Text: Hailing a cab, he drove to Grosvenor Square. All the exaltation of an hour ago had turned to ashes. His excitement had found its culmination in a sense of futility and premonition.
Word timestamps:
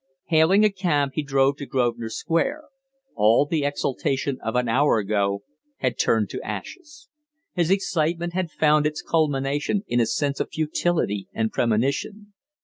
Hailing 0.29 0.65
a 0.65 0.71
cab, 0.71 1.11
he 1.13 1.21
drove 1.21 1.57
to 1.57 1.67
Grosvenor 1.67 2.09
Square. 2.09 2.63
All 3.13 3.45
the 3.45 3.63
exaltation 3.63 4.39
of 4.43 4.55
an 4.55 4.67
hour 4.67 4.97
ago 4.97 5.43
had 5.77 5.99
turned 5.99 6.27
to 6.31 6.41
ashes. 6.41 7.07
His 7.53 7.69
excitement 7.69 8.33
had 8.33 8.49
found 8.49 8.87
its 8.87 9.03
culmination 9.03 9.83
in 9.85 9.99
a 10.01 10.07
sense 10.07 10.39
of 10.39 10.49
futility 10.51 11.27
and 11.35 11.51
premonition. 11.51 12.33